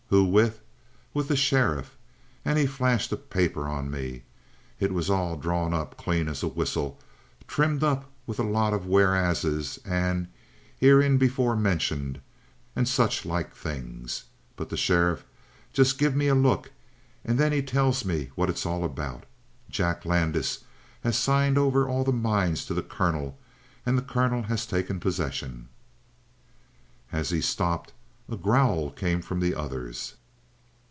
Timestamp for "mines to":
22.11-22.73